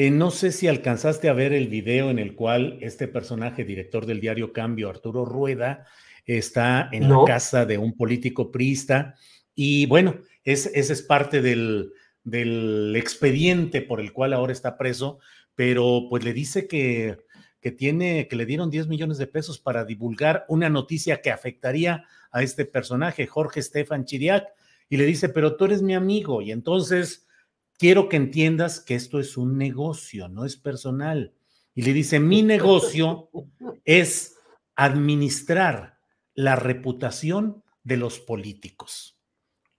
Eh, 0.00 0.12
no 0.12 0.30
sé 0.30 0.52
si 0.52 0.68
alcanzaste 0.68 1.28
a 1.28 1.32
ver 1.32 1.52
el 1.52 1.66
video 1.66 2.08
en 2.08 2.20
el 2.20 2.36
cual 2.36 2.78
este 2.82 3.08
personaje, 3.08 3.64
director 3.64 4.06
del 4.06 4.20
diario 4.20 4.52
Cambio, 4.52 4.88
Arturo 4.88 5.24
Rueda, 5.24 5.86
está 6.24 6.88
en 6.92 7.08
la 7.08 7.24
casa 7.26 7.66
de 7.66 7.78
un 7.78 7.96
político 7.96 8.52
priista. 8.52 9.16
Y 9.56 9.86
bueno, 9.86 10.20
ese 10.44 10.70
es 10.78 11.02
parte 11.02 11.42
del, 11.42 11.90
del, 12.22 12.94
expediente 12.94 13.82
por 13.82 13.98
el 13.98 14.12
cual 14.12 14.34
ahora 14.34 14.52
está 14.52 14.78
preso, 14.78 15.18
pero 15.56 16.06
pues 16.08 16.22
le 16.22 16.32
dice 16.32 16.68
que, 16.68 17.18
que, 17.60 17.72
tiene, 17.72 18.28
que 18.28 18.36
le 18.36 18.46
dieron 18.46 18.70
10 18.70 18.86
millones 18.86 19.18
de 19.18 19.26
pesos 19.26 19.58
para 19.58 19.84
divulgar 19.84 20.44
una 20.46 20.68
noticia 20.68 21.20
que 21.22 21.32
afectaría 21.32 22.04
a 22.30 22.44
este 22.44 22.66
personaje, 22.66 23.26
Jorge 23.26 23.58
Estefan 23.58 24.04
Chiriac, 24.04 24.46
y 24.88 24.96
le 24.96 25.06
dice, 25.06 25.28
pero 25.28 25.56
tú 25.56 25.64
eres 25.64 25.82
mi 25.82 25.96
amigo, 25.96 26.40
y 26.40 26.52
entonces 26.52 27.26
quiero 27.78 28.08
que 28.08 28.16
entiendas 28.16 28.80
que 28.80 28.94
esto 28.94 29.20
es 29.20 29.36
un 29.36 29.56
negocio, 29.56 30.28
no 30.28 30.44
es 30.44 30.56
personal. 30.56 31.32
Y 31.74 31.82
le 31.82 31.92
dice, 31.92 32.20
mi 32.20 32.42
negocio 32.44 33.30
es 33.84 34.36
administrar 34.74 35.98
la 36.34 36.56
reputación 36.56 37.62
de 37.84 37.96
los 37.96 38.20
políticos. 38.20 39.18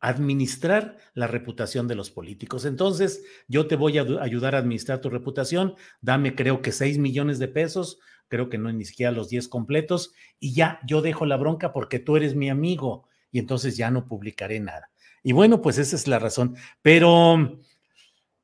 Administrar 0.02 0.98
la 1.14 1.28
reputación 1.28 1.88
de 1.88 1.96
los 1.96 2.10
políticos. 2.10 2.64
Entonces, 2.64 3.24
yo 3.48 3.68
te 3.68 3.76
voy 3.76 3.98
a 3.98 4.06
ayudar 4.22 4.56
a 4.56 4.60
administrar 4.60 5.02
tu 5.02 5.10
reputación. 5.10 5.76
Dame, 6.00 6.36
creo 6.36 6.62
que 6.62 6.72
6 6.72 6.98
millones 6.98 7.38
de 7.38 7.50
pesos. 7.50 8.00
Creo 8.30 8.50
que 8.50 8.58
no 8.58 8.72
ni 8.72 8.86
siquiera 8.86 9.12
los 9.12 9.28
10 9.28 9.50
completos. 9.50 10.14
Y 10.40 10.54
ya, 10.54 10.80
yo 10.86 11.02
dejo 11.02 11.26
la 11.26 11.36
bronca 11.36 11.74
porque 11.74 12.00
tú 12.00 12.16
eres 12.16 12.34
mi 12.36 12.50
amigo. 12.50 13.08
Y 13.32 13.40
entonces 13.40 13.76
ya 13.76 13.92
no 13.92 14.08
publicaré 14.08 14.62
nada. 14.62 14.90
Y 15.22 15.34
bueno, 15.34 15.62
pues 15.62 15.78
esa 15.78 15.98
es 15.98 16.08
la 16.08 16.20
razón. 16.20 16.56
Pero 16.82 17.60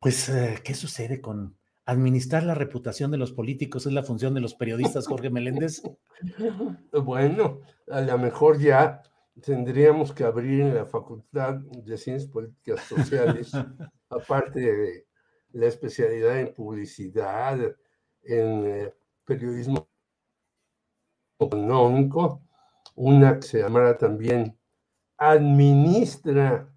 pues, 0.05 0.29
eh, 0.29 0.59
¿qué 0.63 0.75
sucede 0.75 1.19
con 1.19 1.57
administrar 1.87 2.43
la 2.43 2.53
reputación 2.53 3.09
de 3.09 3.17
los 3.17 3.31
políticos? 3.31 3.87
¿Es 3.87 3.91
la 3.91 4.03
función 4.03 4.35
de 4.35 4.39
los 4.39 4.53
periodistas, 4.53 5.07
Jorge 5.07 5.31
Meléndez? 5.31 5.81
Bueno, 7.03 7.61
a 7.89 8.01
lo 8.01 8.15
mejor 8.19 8.59
ya 8.59 9.01
tendríamos 9.41 10.13
que 10.13 10.23
abrir 10.23 10.61
en 10.61 10.75
la 10.75 10.85
Facultad 10.85 11.55
de 11.55 11.97
Ciencias 11.97 12.31
Políticas 12.31 12.81
Sociales, 12.81 13.51
aparte 14.11 14.59
de 14.59 15.07
la 15.53 15.65
especialidad 15.65 16.39
en 16.39 16.53
publicidad, 16.53 17.59
en 18.21 18.65
eh, 18.67 18.93
periodismo 19.25 19.89
económico, 21.39 22.43
una 22.93 23.39
que 23.39 23.47
se 23.47 23.59
llamara 23.59 23.97
también 23.97 24.55
administra 25.17 26.71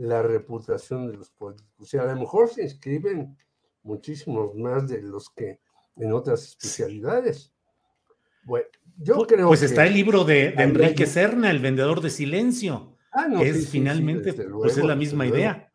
la 0.00 0.22
reputación 0.22 1.10
de 1.10 1.18
los 1.18 1.30
políticos. 1.30 1.92
Y 1.92 1.98
a 1.98 2.04
lo 2.04 2.16
mejor 2.16 2.48
se 2.48 2.62
inscriben 2.62 3.36
muchísimos 3.82 4.54
más 4.54 4.88
de 4.88 5.02
los 5.02 5.28
que 5.28 5.60
en 5.96 6.12
otras 6.12 6.42
especialidades. 6.42 7.52
Bueno, 8.44 8.66
yo 8.96 9.16
pues, 9.16 9.28
creo 9.28 9.48
Pues 9.48 9.62
está 9.62 9.86
el 9.86 9.92
libro 9.92 10.24
de, 10.24 10.54
Enrique 10.56 11.04
Serna, 11.06 11.50
El 11.50 11.58
vendedor 11.58 12.00
de 12.00 12.08
silencio. 12.08 12.96
Ah, 13.12 13.26
no, 13.28 13.40
es 13.40 13.68
finalmente, 13.68 14.32
pues 14.32 14.78
es 14.78 14.84
la 14.84 14.96
misma 14.96 15.26
idea. 15.26 15.70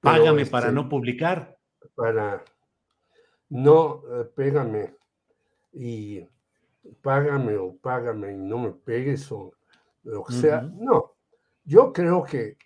Págame 0.00 0.44
para 0.44 0.66
este, 0.66 0.74
no 0.74 0.88
publicar. 0.88 1.56
Para 1.94 2.44
no, 3.48 4.02
eh, 4.12 4.24
pégame 4.34 4.94
y 5.72 6.26
págame 7.00 7.56
o 7.56 7.76
págame 7.78 8.32
y 8.32 8.36
no 8.36 8.58
me 8.58 8.72
pegues 8.72 9.30
o 9.32 9.54
lo 10.02 10.22
que 10.24 10.34
sea. 10.34 10.60
No, 10.60 11.14
yo 11.64 11.92
creo 11.92 12.24
que 12.24 12.58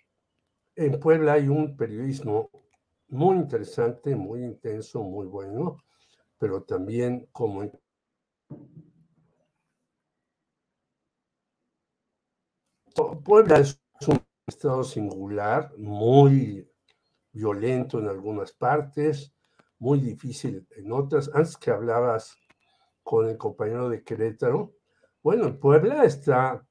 en 0.79 0.97
Puebla 0.97 1.33
hay 1.33 1.49
un 1.49 1.75
periodismo 1.75 2.49
muy 3.09 3.35
interesante, 3.35 4.15
muy 4.15 4.43
intenso, 4.43 5.03
muy 5.03 5.27
bueno, 5.27 5.75
pero 6.37 6.63
también 6.63 7.27
como 7.33 7.69
Puebla 13.25 13.59
es 13.59 13.81
un 14.07 14.25
estado 14.47 14.85
singular, 14.85 15.73
muy 15.77 16.65
violento 17.33 17.99
en 17.99 18.07
algunas 18.07 18.53
partes, 18.53 19.33
muy 19.79 19.99
difícil 19.99 20.65
en 20.77 20.93
otras. 20.93 21.29
Antes 21.33 21.57
que 21.57 21.71
hablabas 21.71 22.37
con 23.03 23.27
el 23.27 23.37
compañero 23.37 23.89
de 23.89 24.01
Querétaro, 24.01 24.75
bueno, 25.21 25.59
Puebla 25.59 26.05
está 26.05 26.65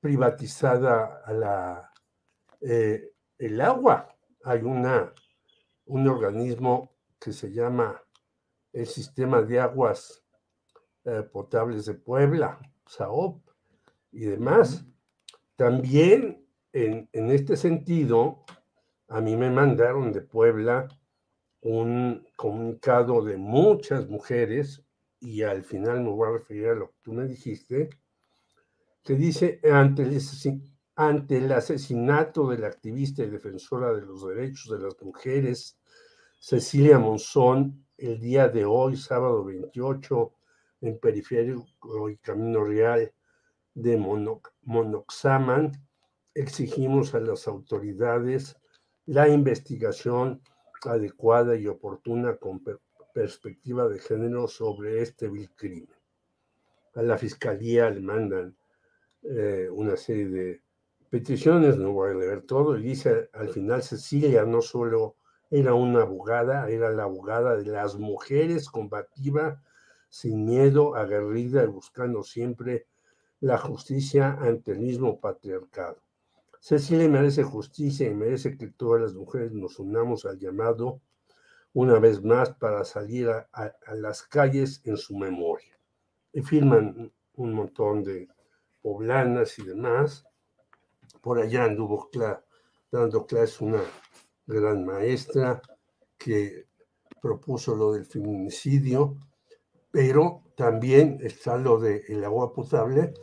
privatizada 0.00 1.20
a 1.26 1.32
la 1.34 1.90
eh, 2.62 3.13
el 3.38 3.60
agua. 3.60 4.14
Hay 4.44 4.62
una, 4.62 5.12
un 5.86 6.08
organismo 6.08 6.92
que 7.18 7.32
se 7.32 7.52
llama 7.52 8.02
el 8.72 8.86
Sistema 8.86 9.42
de 9.42 9.60
Aguas 9.60 10.22
eh, 11.04 11.22
Potables 11.22 11.86
de 11.86 11.94
Puebla, 11.94 12.58
SAOP, 12.86 13.42
y 14.12 14.24
demás. 14.26 14.84
También 15.56 16.46
en, 16.72 17.08
en 17.12 17.30
este 17.30 17.56
sentido, 17.56 18.44
a 19.08 19.20
mí 19.20 19.36
me 19.36 19.50
mandaron 19.50 20.12
de 20.12 20.22
Puebla 20.22 20.88
un 21.60 22.26
comunicado 22.36 23.24
de 23.24 23.36
muchas 23.36 24.08
mujeres, 24.08 24.84
y 25.20 25.42
al 25.42 25.62
final 25.64 26.02
me 26.02 26.10
voy 26.10 26.28
a 26.28 26.32
referir 26.32 26.68
a 26.68 26.74
lo 26.74 26.88
que 26.90 26.96
tú 27.02 27.12
me 27.12 27.26
dijiste, 27.26 27.88
que 29.02 29.14
dice, 29.14 29.60
ante 29.70 30.02
el 30.02 30.10
ante 30.96 31.38
el 31.38 31.50
asesinato 31.52 32.48
de 32.48 32.58
la 32.58 32.68
activista 32.68 33.22
y 33.22 33.30
defensora 33.30 33.92
de 33.92 34.02
los 34.02 34.26
derechos 34.26 34.70
de 34.70 34.84
las 34.84 35.00
mujeres, 35.02 35.78
Cecilia 36.38 36.98
Monzón, 36.98 37.86
el 37.96 38.20
día 38.20 38.48
de 38.48 38.64
hoy, 38.64 38.96
sábado 38.96 39.44
28, 39.44 40.32
en 40.82 40.98
Periférico 40.98 42.10
y 42.10 42.16
Camino 42.18 42.64
Real 42.64 43.12
de 43.74 43.96
Monoxaman, 44.62 45.72
exigimos 46.34 47.14
a 47.14 47.20
las 47.20 47.48
autoridades 47.48 48.56
la 49.06 49.28
investigación 49.28 50.42
adecuada 50.82 51.56
y 51.56 51.66
oportuna 51.66 52.36
con 52.36 52.62
perspectiva 53.12 53.88
de 53.88 53.98
género 53.98 54.48
sobre 54.48 55.02
este 55.02 55.28
vil 55.28 55.50
crimen. 55.54 55.88
A 56.94 57.02
la 57.02 57.18
fiscalía 57.18 57.90
le 57.90 58.00
mandan 58.00 58.56
eh, 59.22 59.68
una 59.70 59.96
serie 59.96 60.28
de 60.28 60.63
peticiones, 61.14 61.76
no 61.76 61.92
voy 61.92 62.10
a 62.10 62.14
leer 62.14 62.42
todo, 62.42 62.76
y 62.76 62.82
dice 62.82 63.30
al 63.34 63.48
final 63.48 63.84
Cecilia 63.84 64.44
no 64.44 64.60
solo 64.60 65.14
era 65.48 65.72
una 65.72 66.02
abogada, 66.02 66.68
era 66.68 66.90
la 66.90 67.04
abogada 67.04 67.56
de 67.56 67.66
las 67.66 67.94
mujeres 67.94 68.68
combativa, 68.68 69.62
sin 70.08 70.44
miedo, 70.44 70.96
aguerrida 70.96 71.62
y 71.62 71.68
buscando 71.68 72.24
siempre 72.24 72.88
la 73.38 73.58
justicia 73.58 74.36
ante 74.40 74.72
el 74.72 74.80
mismo 74.80 75.20
patriarcado. 75.20 76.02
Cecilia 76.58 77.08
merece 77.08 77.44
justicia 77.44 78.08
y 78.10 78.14
merece 78.16 78.56
que 78.56 78.66
todas 78.66 79.00
las 79.00 79.14
mujeres 79.14 79.52
nos 79.52 79.78
unamos 79.78 80.26
al 80.26 80.40
llamado 80.40 81.00
una 81.74 82.00
vez 82.00 82.24
más 82.24 82.52
para 82.54 82.84
salir 82.84 83.28
a, 83.28 83.72
las 83.94 84.24
calles 84.24 84.82
en 84.84 84.96
su 84.96 85.16
memoria. 85.16 85.78
Y 86.32 86.42
firman 86.42 87.12
un 87.34 87.52
montón 87.52 88.02
de 88.02 88.26
poblanas 88.82 89.60
y 89.60 89.62
demás. 89.62 90.26
Por 91.24 91.38
allá 91.38 91.64
anduvo 91.64 92.10
dando 92.92 93.24
clases 93.24 93.62
una 93.62 93.80
gran 94.46 94.84
maestra 94.84 95.62
que 96.18 96.66
propuso 97.22 97.74
lo 97.74 97.94
del 97.94 98.04
feminicidio, 98.04 99.16
pero 99.90 100.42
también 100.54 101.18
está 101.22 101.56
lo 101.56 101.80
del 101.80 102.22
agua 102.22 102.52
potable 102.52 103.14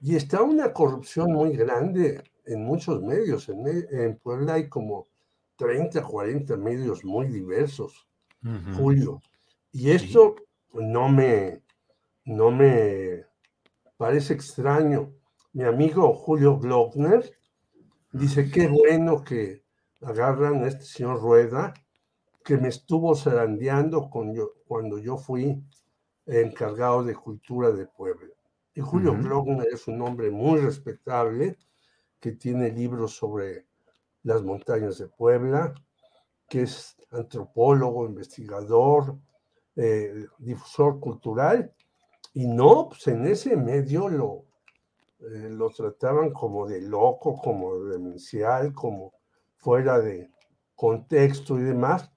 y 0.00 0.16
está 0.16 0.40
una 0.40 0.72
corrupción 0.72 1.30
muy 1.30 1.54
grande 1.54 2.24
en 2.46 2.64
muchos 2.64 3.02
medios. 3.02 3.50
En, 3.50 4.16
Puebla 4.16 4.54
hay 4.54 4.70
como 4.70 5.08
30, 5.56 6.02
40 6.02 6.56
medios 6.56 7.04
muy 7.04 7.26
diversos, 7.26 8.08
Julio. 8.78 9.20
Y 9.72 9.90
esto 9.90 10.36
no 10.72 11.10
me, 11.10 11.60
no 12.24 12.50
me 12.50 13.26
parece 13.98 14.32
extraño. 14.32 15.12
Mi 15.52 15.64
amigo 15.64 16.14
Julio 16.14 16.58
Glockner 16.58 17.41
dice, 18.12 18.50
qué 18.50 18.68
bueno 18.68 19.24
que 19.24 19.64
agarran 20.02 20.62
a 20.64 20.68
este 20.68 20.84
señor 20.84 21.20
Rueda, 21.20 21.74
que 22.44 22.56
me 22.56 22.68
estuvo 22.68 23.14
zarandeando 23.14 24.10
con 24.10 24.34
yo, 24.34 24.52
cuando 24.66 24.98
yo 24.98 25.16
fui 25.16 25.62
encargado 26.26 27.04
de 27.04 27.14
cultura 27.14 27.70
de 27.70 27.86
Puebla. 27.86 28.34
Y 28.74 28.80
Julio 28.80 29.14
Glockner 29.14 29.68
es 29.72 29.86
un 29.86 30.00
hombre 30.02 30.30
muy 30.30 30.60
respetable, 30.60 31.56
que 32.20 32.32
tiene 32.32 32.70
libros 32.70 33.16
sobre 33.16 33.66
las 34.22 34.42
montañas 34.42 34.98
de 34.98 35.08
Puebla, 35.08 35.74
que 36.48 36.62
es 36.62 36.96
antropólogo, 37.10 38.06
investigador, 38.06 39.18
eh, 39.74 40.26
difusor 40.38 41.00
cultural, 41.00 41.74
y 42.34 42.46
no, 42.46 42.88
pues 42.88 43.06
en 43.08 43.26
ese 43.26 43.56
medio 43.56 44.08
lo, 44.08 44.44
eh, 45.22 45.48
lo 45.50 45.70
trataban 45.70 46.32
como 46.32 46.66
de 46.66 46.80
loco, 46.82 47.36
como 47.36 47.84
demencial, 47.84 48.72
como 48.72 49.14
fuera 49.56 50.00
de 50.00 50.30
contexto 50.74 51.58
y 51.58 51.62
demás, 51.62 52.10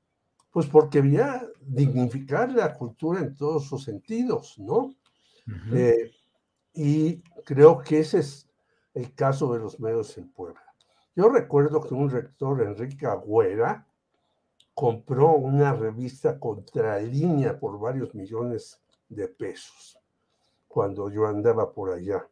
pues 0.52 0.68
porque 0.68 1.00
había 1.00 1.44
dignificar 1.62 2.52
la 2.52 2.74
cultura 2.74 3.20
en 3.20 3.36
todos 3.36 3.66
sus 3.66 3.84
sentidos, 3.84 4.58
¿no? 4.58 4.96
Eh, 5.74 6.12
y 6.74 7.22
creo 7.44 7.80
que 7.80 8.00
ese 8.00 8.20
es 8.20 8.50
el 8.94 9.14
caso 9.14 9.54
de 9.54 9.60
los 9.60 9.80
medios 9.80 10.18
en 10.18 10.32
Puebla. 10.32 10.62
Yo 11.16 11.30
recuerdo 11.30 11.82
que 11.82 11.94
un 11.94 12.10
rector, 12.10 12.62
Enrique 12.62 13.06
Agüera, 13.06 13.88
compró 14.74 15.36
una 15.36 15.74
revista 15.74 16.40
Contralínea 16.40 17.60
por 17.60 17.80
varios 17.80 18.14
millones 18.16 18.82
de 19.08 19.28
pesos 19.28 19.98
cuando 20.68 21.10
yo 21.10 21.26
andaba 21.26 21.72
por 21.72 21.94
allá. 21.94 22.28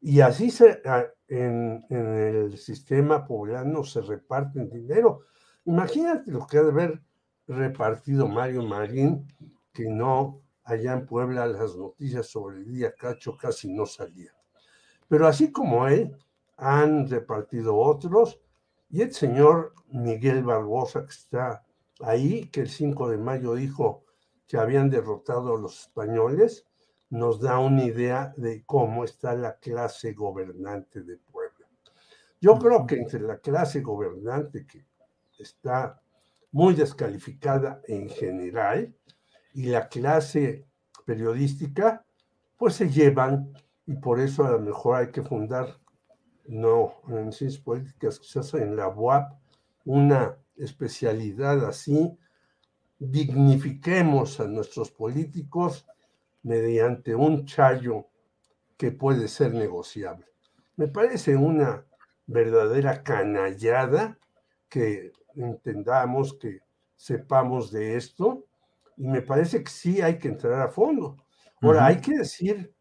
Y 0.00 0.20
así 0.20 0.50
se, 0.50 0.80
en, 1.28 1.84
en 1.90 2.06
el 2.14 2.58
sistema 2.58 3.26
poblano 3.26 3.82
se 3.84 4.00
reparten 4.00 4.70
dinero. 4.70 5.20
Imagínate 5.64 6.30
lo 6.30 6.46
que 6.46 6.58
ha 6.58 6.62
de 6.62 6.70
haber 6.70 7.02
repartido 7.46 8.28
Mario 8.28 8.62
Marín, 8.62 9.26
que 9.72 9.86
no 9.86 10.42
allá 10.64 10.92
en 10.92 11.06
Puebla 11.06 11.46
las 11.46 11.76
noticias 11.76 12.26
sobre 12.26 12.58
el 12.58 12.66
día 12.66 12.94
Cacho 12.94 13.36
casi 13.36 13.72
no 13.72 13.86
salían. 13.86 14.34
Pero 15.08 15.26
así 15.26 15.50
como 15.50 15.88
él, 15.88 16.16
han 16.56 17.08
repartido 17.08 17.76
otros, 17.76 18.40
y 18.90 19.02
el 19.02 19.12
señor 19.12 19.74
Miguel 19.90 20.42
Barbosa, 20.42 21.04
que 21.04 21.12
está 21.12 21.64
ahí, 22.00 22.46
que 22.50 22.60
el 22.60 22.68
5 22.68 23.08
de 23.10 23.18
mayo 23.18 23.54
dijo 23.54 24.04
que 24.46 24.58
habían 24.58 24.90
derrotado 24.90 25.56
a 25.56 25.60
los 25.60 25.82
españoles, 25.82 26.66
nos 27.10 27.40
da 27.40 27.58
una 27.58 27.84
idea 27.84 28.32
de 28.36 28.64
cómo 28.64 29.04
está 29.04 29.34
la 29.34 29.58
clase 29.58 30.12
gobernante 30.12 31.02
de 31.02 31.16
Puebla. 31.16 31.66
Yo 32.40 32.58
creo 32.58 32.86
que 32.86 32.96
entre 32.96 33.20
la 33.20 33.38
clase 33.38 33.80
gobernante 33.80 34.66
que 34.66 34.84
está 35.38 36.00
muy 36.52 36.74
descalificada 36.74 37.80
en 37.86 38.08
general 38.08 38.94
y 39.54 39.64
la 39.66 39.88
clase 39.88 40.66
periodística, 41.04 42.04
pues 42.56 42.74
se 42.74 42.90
llevan 42.90 43.52
y 43.86 43.94
por 43.94 44.20
eso 44.20 44.44
a 44.44 44.50
lo 44.50 44.60
mejor 44.60 44.96
hay 44.96 45.10
que 45.10 45.22
fundar, 45.22 45.78
no 46.46 47.00
en 47.08 47.32
ciencias 47.32 47.62
políticas, 47.62 48.20
quizás 48.20 48.52
en 48.54 48.76
la 48.76 48.88
UAP, 48.88 49.32
una 49.86 50.36
especialidad 50.56 51.64
así, 51.64 52.18
dignifiquemos 52.98 54.40
a 54.40 54.46
nuestros 54.46 54.90
políticos 54.90 55.86
mediante 56.42 57.14
un 57.14 57.44
chayo 57.44 58.06
que 58.76 58.92
puede 58.92 59.28
ser 59.28 59.52
negociable. 59.52 60.26
Me 60.76 60.88
parece 60.88 61.36
una 61.36 61.84
verdadera 62.26 63.02
canallada 63.02 64.18
que 64.68 65.12
entendamos, 65.34 66.34
que 66.34 66.60
sepamos 66.94 67.70
de 67.70 67.96
esto, 67.96 68.44
y 68.96 69.06
me 69.06 69.22
parece 69.22 69.62
que 69.62 69.70
sí 69.70 70.00
hay 70.00 70.18
que 70.18 70.28
entrar 70.28 70.60
a 70.60 70.68
fondo. 70.68 71.16
Ahora, 71.60 71.86
hay 71.86 72.00
que 72.00 72.18
decir 72.18 72.72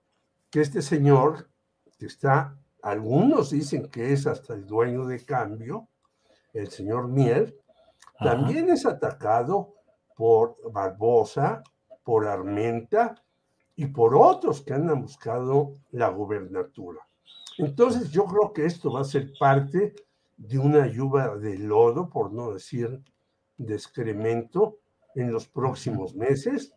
que 0.50 0.62
este 0.62 0.81
señor, 0.81 1.50
que 1.98 2.06
está, 2.06 2.57
algunos 2.81 3.50
dicen 3.50 3.89
que 3.89 4.13
es 4.13 4.27
hasta 4.27 4.54
el 4.54 4.65
dueño 4.65 5.06
de 5.06 5.24
cambio, 5.25 5.88
el 6.54 6.69
señor 6.69 7.07
Mier, 7.07 7.56
también 8.19 8.69
es 8.69 8.86
atacado 8.86 9.75
por 10.15 10.57
Barbosa, 10.71 11.63
por 12.04 12.27
Armenta 12.27 13.24
y 13.77 13.85
por 13.85 14.15
otros 14.15 14.62
que 14.62 14.74
han 14.74 14.88
buscado 15.01 15.75
la 15.91 16.09
gubernatura. 16.09 17.07
Entonces 17.59 18.09
yo 18.09 18.25
creo 18.25 18.51
que 18.51 18.65
esto 18.65 18.91
va 18.91 19.01
a 19.01 19.06
ser 19.06 19.31
parte 19.39 19.94
de 20.35 20.57
una 20.57 20.88
lluvia 20.88 21.29
de 21.35 21.57
lodo, 21.59 22.09
por 22.09 22.33
no 22.33 22.51
decir 22.51 23.01
de 23.57 23.74
excremento, 23.75 24.79
en 25.15 25.31
los 25.31 25.47
próximos 25.47 26.15
meses, 26.15 26.74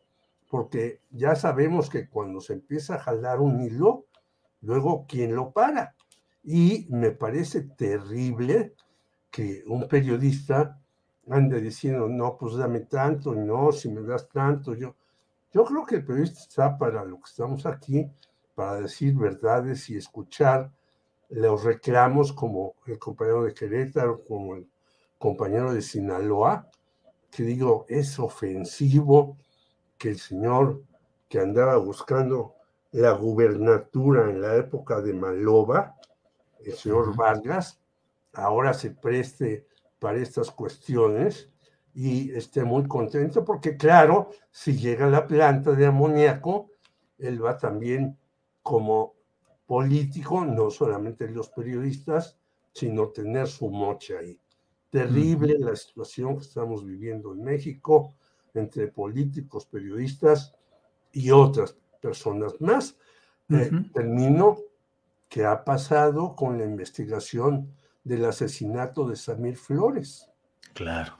porque 0.48 1.00
ya 1.10 1.34
sabemos 1.34 1.88
que 1.90 2.08
cuando 2.08 2.40
se 2.40 2.54
empieza 2.54 2.94
a 2.94 3.00
jalar 3.00 3.40
un 3.40 3.60
hilo, 3.60 4.06
luego 4.60 5.06
quién 5.08 5.34
lo 5.34 5.52
para. 5.52 5.94
Y 6.42 6.86
me 6.90 7.12
parece 7.12 7.62
terrible 7.62 8.74
que 9.30 9.62
un 9.66 9.88
periodista 9.88 10.78
ande 11.28 11.60
diciendo, 11.60 12.08
no, 12.08 12.36
pues 12.36 12.56
dame 12.56 12.80
tanto, 12.80 13.34
no, 13.34 13.72
si 13.72 13.90
me 13.90 14.02
das 14.02 14.28
tanto, 14.28 14.74
yo. 14.74 14.96
Yo 15.52 15.64
creo 15.64 15.84
que 15.84 15.96
el 15.96 16.04
periodista 16.04 16.40
está 16.40 16.78
para 16.78 17.04
lo 17.04 17.16
que 17.16 17.28
estamos 17.28 17.66
aquí, 17.66 18.08
para 18.54 18.80
decir 18.80 19.14
verdades 19.16 19.90
y 19.90 19.96
escuchar 19.96 20.70
los 21.28 21.64
reclamos 21.64 22.32
como 22.32 22.74
el 22.86 22.98
compañero 22.98 23.44
de 23.44 23.54
Querétaro, 23.54 24.24
como 24.24 24.56
el 24.56 24.68
compañero 25.18 25.72
de 25.72 25.82
Sinaloa, 25.82 26.68
que 27.30 27.42
digo, 27.42 27.84
es 27.88 28.18
ofensivo 28.18 29.36
que 29.98 30.10
el 30.10 30.18
señor 30.18 30.82
que 31.28 31.40
andaba 31.40 31.76
buscando 31.76 32.54
la 32.92 33.12
gubernatura 33.12 34.30
en 34.30 34.40
la 34.40 34.56
época 34.56 35.00
de 35.00 35.12
Maloba, 35.14 35.96
el 36.64 36.74
señor 36.74 37.16
Vargas, 37.16 37.80
ahora 38.32 38.72
se 38.74 38.90
preste 38.90 39.66
para 39.98 40.18
estas 40.18 40.50
cuestiones 40.50 41.49
y 41.94 42.30
esté 42.32 42.64
muy 42.64 42.86
contento 42.86 43.44
porque 43.44 43.76
claro, 43.76 44.30
si 44.50 44.76
llega 44.76 45.08
la 45.08 45.26
planta 45.26 45.72
de 45.72 45.86
amoníaco, 45.86 46.70
él 47.18 47.44
va 47.44 47.56
también 47.56 48.16
como 48.62 49.14
político, 49.66 50.44
no 50.44 50.70
solamente 50.70 51.28
los 51.28 51.48
periodistas, 51.50 52.36
sino 52.72 53.08
tener 53.08 53.46
su 53.46 53.68
mocha 53.70 54.14
ahí. 54.18 54.38
Terrible 54.90 55.56
la 55.58 55.76
situación 55.76 56.36
que 56.36 56.42
estamos 56.42 56.84
viviendo 56.84 57.32
en 57.32 57.44
México 57.44 58.14
entre 58.54 58.88
políticos, 58.88 59.66
periodistas 59.66 60.54
y 61.12 61.30
otras 61.30 61.76
personas 62.00 62.60
más. 62.60 62.96
Eh, 63.48 63.70
termino 63.92 64.58
que 65.28 65.44
ha 65.44 65.64
pasado 65.64 66.34
con 66.34 66.58
la 66.58 66.64
investigación 66.64 67.72
del 68.02 68.24
asesinato 68.24 69.08
de 69.08 69.16
Samir 69.16 69.56
Flores. 69.56 70.28
Claro, 70.74 71.19